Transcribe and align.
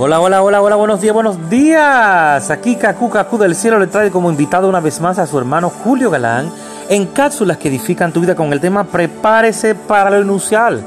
Hola, 0.00 0.20
hola, 0.20 0.44
hola, 0.44 0.62
hola, 0.62 0.76
buenos 0.76 1.00
días, 1.00 1.12
buenos 1.12 1.50
días. 1.50 2.50
Aquí 2.50 2.76
Cacu 2.76 3.10
Cacu 3.10 3.36
del 3.36 3.56
cielo 3.56 3.80
le 3.80 3.88
trae 3.88 4.12
como 4.12 4.30
invitado 4.30 4.68
una 4.68 4.78
vez 4.78 5.00
más 5.00 5.18
a 5.18 5.26
su 5.26 5.36
hermano 5.36 5.70
Julio 5.70 6.08
Galán 6.08 6.52
en 6.88 7.06
cápsulas 7.06 7.56
que 7.56 7.66
edifican 7.66 8.12
tu 8.12 8.20
vida 8.20 8.36
con 8.36 8.52
el 8.52 8.60
tema 8.60 8.84
Prepárese 8.84 9.74
para 9.74 10.10
lo 10.10 10.20
inusual. 10.20 10.86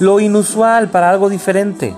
Lo 0.00 0.20
inusual 0.20 0.88
para 0.88 1.08
algo 1.08 1.30
diferente. 1.30 1.96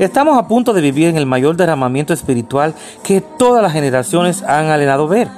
Estamos 0.00 0.36
a 0.36 0.48
punto 0.48 0.72
de 0.72 0.80
vivir 0.80 1.06
en 1.06 1.16
el 1.16 1.26
mayor 1.26 1.56
derramamiento 1.56 2.12
espiritual 2.12 2.74
que 3.04 3.20
todas 3.20 3.62
las 3.62 3.72
generaciones 3.72 4.42
han 4.42 4.70
anhelado 4.70 5.06
ver. 5.06 5.28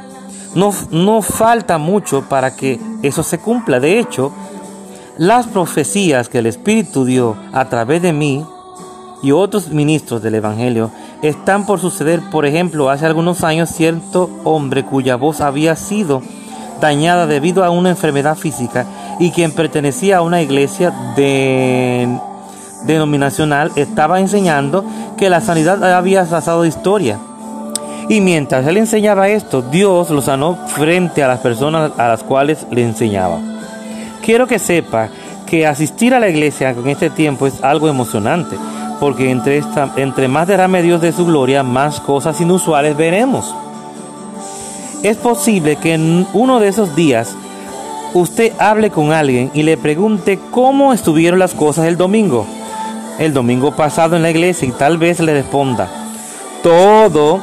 No, 0.55 0.73
no 0.91 1.21
falta 1.21 1.77
mucho 1.77 2.23
para 2.27 2.57
que 2.57 2.81
eso 3.03 3.23
se 3.23 3.37
cumpla. 3.37 3.81
De 3.81 3.99
hecho, 3.99 4.33
las 5.19 5.47
profecías 5.47 6.31
que 6.31 6.39
el 6.39 6.47
Espíritu 6.47 7.05
dio 7.05 7.37
a 7.53 7.67
través 7.67 8.01
de 8.01 8.15
mí 8.15 8.47
y 9.23 9.33
otros 9.33 9.69
ministros 9.69 10.23
del 10.23 10.37
Evangelio 10.37 10.91
están 11.23 11.67
por 11.67 11.81
suceder. 11.81 12.21
Por 12.31 12.47
ejemplo, 12.47 12.91
hace 12.91 13.07
algunos 13.07 13.45
años 13.45 13.71
cierto 13.71 14.31
hombre 14.45 14.85
cuya 14.85 15.17
voz 15.17 15.41
había 15.41 15.77
sido 15.77 16.23
dañada 16.81 17.27
debido 17.27 17.65
a 17.65 17.71
una 17.71 17.91
enfermedad 17.91 18.37
física 18.37 18.87
y 19.19 19.31
quien 19.33 19.53
pertenecía 19.53 20.19
a 20.19 20.23
una 20.23 20.41
iglesia 20.41 20.93
denominacional 22.85 23.71
estaba 23.77 24.21
enseñando 24.21 24.85
que 25.19 25.29
la 25.29 25.41
sanidad 25.41 25.85
había 25.93 26.25
pasado 26.25 26.63
de 26.63 26.69
historia. 26.69 27.19
Y 28.09 28.21
mientras 28.23 28.67
él 28.67 28.79
enseñaba 28.79 29.29
esto, 29.29 29.63
Dios 29.63 30.11
lo 30.11 30.23
sanó 30.23 30.57
frente 30.69 31.23
a 31.23 31.29
las 31.29 31.41
personas 31.41 31.93
a 31.97 32.09
las 32.09 32.25
cuales 32.25 32.67
le 32.71 32.83
enseñaba. 32.83 33.39
Quiero 34.23 34.47
que 34.47 34.59
sepa 34.59 35.11
que 35.47 35.67
asistir 35.67 36.15
a 36.15 36.21
la 36.21 36.29
iglesia 36.29 36.71
en 36.71 36.89
este 36.89 37.11
tiempo 37.11 37.47
es 37.47 37.63
algo 37.63 37.89
emocionante 37.89 38.57
porque 39.01 39.31
entre, 39.31 39.57
esta, 39.57 39.91
entre 39.97 40.29
más 40.29 40.47
derrame 40.47 40.83
Dios 40.83 41.01
de 41.01 41.13
su 41.13 41.25
gloria, 41.25 41.63
más 41.63 42.01
cosas 42.01 42.41
inusuales 42.41 42.97
veremos. 42.97 43.55
Es 45.03 45.17
posible 45.17 45.77
que 45.77 45.95
en 45.95 46.27
uno 46.35 46.61
de 46.61 46.69
esos 46.69 46.95
días 46.95 47.35
usted 48.13 48.53
hable 48.59 48.91
con 48.91 49.13
alguien 49.13 49.51
y 49.55 49.63
le 49.63 49.79
pregunte 49.79 50.39
cómo 50.51 50.93
estuvieron 50.93 51.39
las 51.39 51.55
cosas 51.55 51.87
el 51.87 51.97
domingo, 51.97 52.47
el 53.19 53.33
domingo 53.33 53.73
pasado 53.73 54.17
en 54.17 54.23
la 54.23 54.31
iglesia, 54.31 54.69
y 54.69 54.73
tal 54.73 54.99
vez 54.99 55.19
le 55.21 55.33
responda, 55.33 55.89
todo 56.63 57.41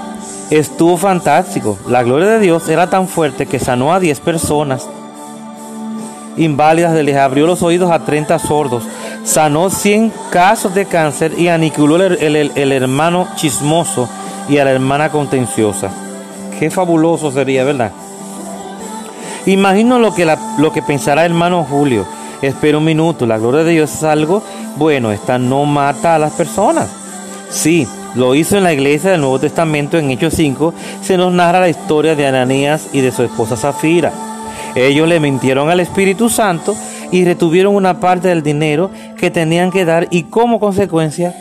estuvo 0.51 0.97
fantástico, 0.97 1.79
la 1.87 2.03
gloria 2.03 2.27
de 2.27 2.39
Dios 2.39 2.69
era 2.69 2.89
tan 2.89 3.07
fuerte 3.07 3.47
que 3.47 3.59
sanó 3.59 3.91
a 3.91 3.99
10 3.99 4.19
personas. 4.19 4.87
Inválidas, 6.37 6.93
les 7.03 7.17
abrió 7.17 7.47
los 7.47 7.63
oídos 7.63 7.89
a 7.89 8.05
30 8.05 8.37
sordos, 8.37 8.83
sanó 9.27 9.69
100 9.69 10.13
casos 10.31 10.73
de 10.73 10.85
cáncer 10.85 11.37
y 11.37 11.49
aniquiló 11.49 11.97
el, 11.97 12.71
hermano 12.71 13.27
chismoso 13.35 14.07
y 14.47 14.57
a 14.57 14.63
la 14.63 14.71
hermana 14.71 15.09
contenciosa. 15.09 15.91
Qué 16.57 16.71
fabuloso 16.71 17.29
sería, 17.29 17.65
¿verdad? 17.65 17.91
Imagino 19.45 19.99
lo 19.99 20.15
que, 20.15 20.25
lo 20.57 20.71
que 20.71 20.81
pensará 20.81 21.25
el 21.25 21.33
hermano 21.33 21.65
Julio. 21.69 22.05
Espera 22.41 22.77
un 22.77 22.85
minuto, 22.85 23.25
la 23.25 23.37
gloria 23.37 23.63
de 23.65 23.71
Dios 23.71 23.93
es 23.93 24.03
algo 24.03 24.41
bueno, 24.77 25.11
esta 25.11 25.37
no 25.37 25.65
mata 25.65 26.15
a 26.15 26.19
las 26.19 26.31
personas. 26.33 26.87
Sí, 27.49 27.85
lo 28.15 28.33
hizo 28.33 28.55
en 28.55 28.63
la 28.63 28.73
iglesia 28.73 29.11
del 29.11 29.21
Nuevo 29.21 29.39
Testamento 29.39 29.97
en 29.97 30.09
Hechos 30.09 30.35
5, 30.35 30.73
se 31.01 31.17
nos 31.17 31.33
narra 31.33 31.59
la 31.59 31.69
historia 31.69 32.15
de 32.15 32.27
Ananías 32.27 32.87
y 32.93 33.01
de 33.01 33.11
su 33.11 33.23
esposa 33.23 33.57
Zafira. 33.57 34.13
Ellos 34.75 35.07
le 35.07 35.19
mintieron 35.19 35.69
al 35.69 35.79
Espíritu 35.79 36.29
Santo 36.29 36.75
y 37.11 37.25
retuvieron 37.25 37.75
una 37.75 37.99
parte 37.99 38.27
del 38.29 38.43
dinero 38.43 38.89
que 39.17 39.31
tenían 39.31 39.71
que 39.71 39.85
dar 39.85 40.07
y 40.11 40.23
como 40.23 40.59
consecuencia 40.59 41.35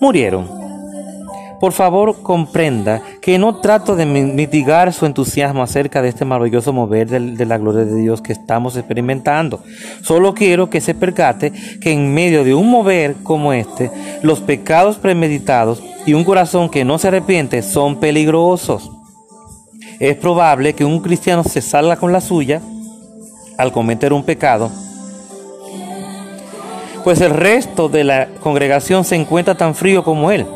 murieron. 0.00 0.64
Por 1.60 1.72
favor, 1.72 2.20
comprenda 2.20 3.00
que 3.22 3.38
no 3.38 3.56
trato 3.56 3.96
de 3.96 4.04
mitigar 4.04 4.92
su 4.92 5.06
entusiasmo 5.06 5.62
acerca 5.62 6.02
de 6.02 6.10
este 6.10 6.26
maravilloso 6.26 6.74
mover 6.74 7.08
de, 7.08 7.46
la 7.46 7.56
gloria 7.56 7.86
de 7.86 7.96
Dios 7.96 8.20
que 8.20 8.34
estamos 8.34 8.76
experimentando. 8.76 9.62
Solo 10.02 10.34
quiero 10.34 10.68
que 10.68 10.82
se 10.82 10.94
percate 10.94 11.52
que 11.80 11.92
en 11.92 12.12
medio 12.12 12.44
de 12.44 12.54
un 12.54 12.68
mover 12.68 13.14
como 13.22 13.54
este, 13.54 13.90
los 14.22 14.40
pecados 14.40 14.98
premeditados 14.98 15.82
y 16.04 16.12
un 16.12 16.24
corazón 16.24 16.68
que 16.68 16.84
no 16.84 16.98
se 16.98 17.08
arrepiente 17.08 17.62
son 17.62 17.98
peligrosos. 17.98 18.90
Es 20.00 20.16
probable 20.16 20.74
que 20.74 20.84
un 20.84 21.00
cristiano 21.00 21.44
se 21.44 21.62
salga 21.62 21.96
con 21.96 22.12
la 22.12 22.20
suya 22.20 22.60
al 23.56 23.72
cometer 23.72 24.12
un 24.12 24.24
pecado 24.24 24.70
pues 27.04 27.20
el 27.20 27.30
resto 27.30 27.88
de 27.88 28.02
la 28.02 28.28
congregación 28.40 29.04
se 29.04 29.14
encuentra 29.14 29.54
tan 29.54 29.74
frío 29.74 30.02
como 30.02 30.30
él. 30.30 30.46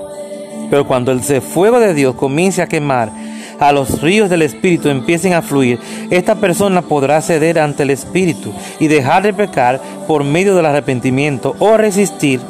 Pero 0.71 0.87
cuando 0.87 1.13
el 1.13 1.21
fuego 1.43 1.79
de 1.79 1.95
Dios 1.95 2.15
comience 2.17 2.63
a 2.63 2.67
quemar, 2.67 3.13
a 3.61 3.73
los 3.73 4.01
ríos 4.01 4.31
del 4.31 4.43
Espíritu 4.43 4.89
empiecen 4.89 5.35
a 5.35 5.43
fluir, 5.43 5.79
esta 6.11 6.37
persona 6.37 6.83
podrá 6.83 7.21
ceder 7.21 7.59
ante 7.59 7.83
el 7.83 7.91
Espíritu 7.91 8.53
y 8.79 8.89
dejar 8.89 9.23
de 9.23 9.35
pecar 9.35 9.81
por 10.07 10.25
medio 10.25 10.55
del 10.55 10.67
arrepentimiento 10.67 11.55
o 11.59 11.77
resistir 11.77 12.41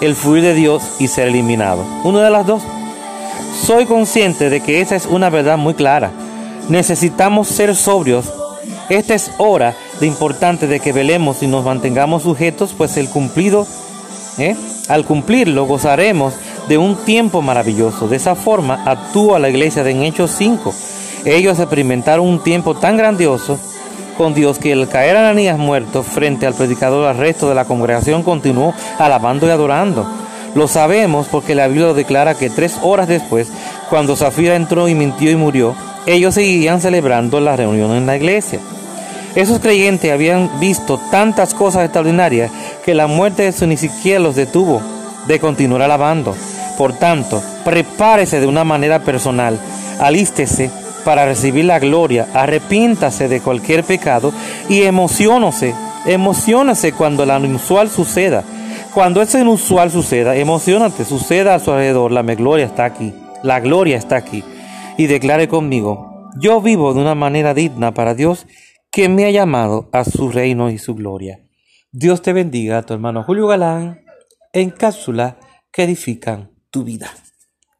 el 0.00 0.14
fluir 0.14 0.42
de 0.42 0.54
Dios 0.54 0.82
y 0.98 1.08
ser 1.08 1.28
eliminado. 1.28 1.84
Una 2.02 2.22
de 2.22 2.30
las 2.30 2.46
dos. 2.46 2.62
Soy 3.62 3.86
consciente 3.86 4.50
de 4.50 4.60
que 4.60 4.80
esa 4.80 4.96
es 4.96 5.06
una 5.06 5.30
verdad 5.30 5.58
muy 5.58 5.74
clara. 5.74 6.10
Necesitamos 6.68 7.48
ser 7.48 7.74
sobrios 7.74 8.32
esta 8.88 9.14
es 9.14 9.30
hora 9.38 9.74
de 10.00 10.06
importante 10.06 10.66
de 10.66 10.80
que 10.80 10.92
velemos 10.92 11.42
y 11.42 11.46
nos 11.46 11.64
mantengamos 11.64 12.22
sujetos, 12.24 12.74
pues 12.76 12.96
el 12.96 13.08
cumplido, 13.08 13.66
¿eh? 14.38 14.56
al 14.88 15.04
cumplirlo, 15.04 15.64
gozaremos 15.66 16.34
de 16.68 16.78
un 16.78 16.96
tiempo 16.96 17.42
maravilloso. 17.42 18.08
De 18.08 18.16
esa 18.16 18.34
forma 18.34 18.82
actúa 18.84 19.38
la 19.38 19.48
iglesia 19.48 19.84
de 19.84 19.92
en 19.92 20.02
Hechos 20.02 20.32
5. 20.36 20.74
Ellos 21.24 21.58
experimentaron 21.58 22.26
un 22.26 22.42
tiempo 22.42 22.74
tan 22.74 22.96
grandioso 22.96 23.58
con 24.18 24.34
Dios 24.34 24.58
que 24.58 24.72
el 24.72 24.88
caer 24.88 25.16
a 25.16 25.20
Ananías 25.20 25.58
muerto 25.58 26.02
frente 26.02 26.46
al 26.46 26.54
predicador, 26.54 27.06
al 27.06 27.16
resto 27.16 27.48
de 27.48 27.54
la 27.54 27.64
congregación 27.64 28.22
continuó 28.22 28.74
alabando 28.98 29.46
y 29.46 29.50
adorando. 29.50 30.06
Lo 30.54 30.68
sabemos 30.68 31.26
porque 31.30 31.54
la 31.54 31.66
Biblia 31.66 31.92
declara 31.94 32.34
que 32.34 32.48
tres 32.48 32.78
horas 32.82 33.08
después, 33.08 33.50
cuando 33.90 34.14
Zafira 34.14 34.54
entró 34.54 34.88
y 34.88 34.94
mintió 34.94 35.30
y 35.30 35.36
murió, 35.36 35.74
ellos 36.06 36.34
seguían 36.34 36.80
celebrando 36.80 37.40
la 37.40 37.56
reunión 37.56 37.92
en 37.96 38.06
la 38.06 38.16
iglesia. 38.16 38.60
Esos 39.34 39.58
creyentes 39.58 40.12
habían 40.12 40.60
visto 40.60 41.00
tantas 41.10 41.54
cosas 41.54 41.84
extraordinarias 41.84 42.52
que 42.84 42.94
la 42.94 43.08
muerte 43.08 43.42
de 43.42 43.52
Jesús 43.52 43.66
ni 43.66 43.76
siquiera 43.76 44.20
los 44.20 44.36
detuvo 44.36 44.80
de 45.26 45.40
continuar 45.40 45.82
alabando. 45.82 46.36
Por 46.78 46.92
tanto, 46.92 47.42
prepárese 47.64 48.40
de 48.40 48.46
una 48.46 48.64
manera 48.64 49.00
personal, 49.00 49.58
alístese 49.98 50.70
para 51.04 51.26
recibir 51.26 51.64
la 51.64 51.78
gloria, 51.78 52.28
arrepiéntase 52.32 53.28
de 53.28 53.40
cualquier 53.40 53.84
pecado 53.84 54.32
y 54.68 54.82
emocionose, 54.82 55.74
emocionase 56.06 56.92
cuando 56.92 57.26
lo 57.26 57.44
inusual 57.44 57.90
suceda. 57.90 58.44
Cuando 58.92 59.20
ese 59.20 59.40
inusual 59.40 59.90
suceda, 59.90 60.36
emocionate, 60.36 61.04
suceda 61.04 61.56
a 61.56 61.58
su 61.58 61.72
alrededor, 61.72 62.12
la 62.12 62.22
gloria 62.22 62.66
está 62.66 62.84
aquí, 62.84 63.12
la 63.42 63.58
gloria 63.58 63.96
está 63.96 64.14
aquí. 64.14 64.44
Y 64.96 65.08
declare 65.08 65.48
conmigo, 65.48 66.30
yo 66.36 66.60
vivo 66.60 66.94
de 66.94 67.00
una 67.00 67.16
manera 67.16 67.54
digna 67.54 67.92
para 67.92 68.14
Dios 68.14 68.46
que 68.94 69.08
me 69.08 69.24
ha 69.24 69.30
llamado 69.32 69.90
a 69.92 70.04
su 70.04 70.30
reino 70.30 70.70
y 70.70 70.78
su 70.78 70.94
gloria. 70.94 71.40
Dios 71.90 72.22
te 72.22 72.32
bendiga, 72.32 72.82
tu 72.82 72.94
hermano 72.94 73.24
Julio 73.24 73.48
Galán, 73.48 74.04
en 74.52 74.70
cápsula 74.70 75.36
que 75.72 75.82
edifican 75.82 76.52
tu 76.70 76.84
vida. 76.84 77.10